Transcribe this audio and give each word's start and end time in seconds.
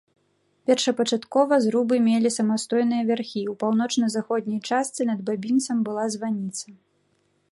Першапачаткова 0.69 1.53
зрубы 1.65 1.95
мелі 2.07 2.31
самастойныя 2.37 3.01
вярхі, 3.09 3.43
у 3.53 3.55
паўночна-заходняй 3.63 4.59
частцы 4.73 5.01
над 5.13 5.19
бабінцам 5.27 5.77
была 5.91 6.05
званіца. 6.17 6.65